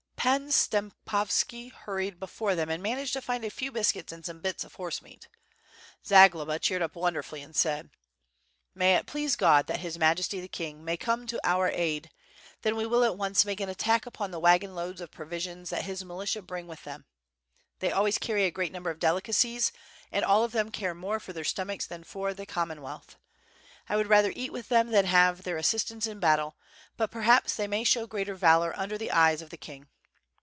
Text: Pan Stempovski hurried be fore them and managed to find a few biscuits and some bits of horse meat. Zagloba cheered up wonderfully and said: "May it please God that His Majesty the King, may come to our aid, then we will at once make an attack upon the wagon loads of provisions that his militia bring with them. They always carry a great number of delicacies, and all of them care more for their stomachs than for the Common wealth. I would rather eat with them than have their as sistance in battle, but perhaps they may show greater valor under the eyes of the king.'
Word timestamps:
Pan 0.31 0.51
Stempovski 0.51 1.71
hurried 1.71 2.19
be 2.19 2.27
fore 2.27 2.53
them 2.53 2.69
and 2.69 2.83
managed 2.83 3.13
to 3.13 3.23
find 3.23 3.43
a 3.43 3.49
few 3.49 3.71
biscuits 3.71 4.13
and 4.13 4.23
some 4.23 4.39
bits 4.39 4.63
of 4.63 4.75
horse 4.75 5.01
meat. 5.01 5.27
Zagloba 6.05 6.59
cheered 6.59 6.83
up 6.83 6.95
wonderfully 6.95 7.41
and 7.41 7.55
said: 7.55 7.89
"May 8.75 8.93
it 8.97 9.07
please 9.07 9.35
God 9.35 9.65
that 9.65 9.79
His 9.79 9.97
Majesty 9.97 10.39
the 10.39 10.47
King, 10.47 10.85
may 10.85 10.95
come 10.95 11.25
to 11.25 11.39
our 11.43 11.69
aid, 11.69 12.11
then 12.61 12.75
we 12.75 12.85
will 12.85 13.03
at 13.03 13.17
once 13.17 13.45
make 13.45 13.59
an 13.59 13.67
attack 13.67 14.05
upon 14.05 14.29
the 14.29 14.39
wagon 14.39 14.75
loads 14.75 15.01
of 15.01 15.09
provisions 15.09 15.71
that 15.71 15.85
his 15.85 16.05
militia 16.05 16.43
bring 16.43 16.67
with 16.67 16.83
them. 16.83 17.05
They 17.79 17.91
always 17.91 18.19
carry 18.19 18.45
a 18.45 18.51
great 18.51 18.71
number 18.71 18.91
of 18.91 18.99
delicacies, 18.99 19.71
and 20.11 20.23
all 20.23 20.43
of 20.43 20.51
them 20.51 20.69
care 20.69 20.93
more 20.93 21.19
for 21.19 21.33
their 21.33 21.43
stomachs 21.43 21.87
than 21.87 22.03
for 22.03 22.35
the 22.35 22.45
Common 22.45 22.83
wealth. 22.83 23.15
I 23.89 23.95
would 23.95 24.07
rather 24.07 24.31
eat 24.35 24.53
with 24.53 24.69
them 24.69 24.91
than 24.91 25.05
have 25.05 25.41
their 25.41 25.57
as 25.57 25.65
sistance 25.65 26.05
in 26.05 26.19
battle, 26.19 26.57
but 26.95 27.09
perhaps 27.09 27.55
they 27.55 27.65
may 27.67 27.83
show 27.83 28.05
greater 28.05 28.35
valor 28.35 28.75
under 28.77 28.99
the 28.99 29.09
eyes 29.11 29.41
of 29.41 29.49
the 29.49 29.57
king.' 29.57 29.87